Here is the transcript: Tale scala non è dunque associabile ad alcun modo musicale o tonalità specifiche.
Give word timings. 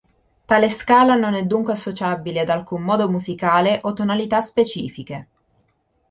Tale 0.47 0.69
scala 0.71 1.13
non 1.13 1.35
è 1.35 1.45
dunque 1.45 1.73
associabile 1.73 2.39
ad 2.39 2.49
alcun 2.49 2.81
modo 2.81 3.07
musicale 3.07 3.81
o 3.83 3.93
tonalità 3.93 4.41
specifiche. 4.41 5.27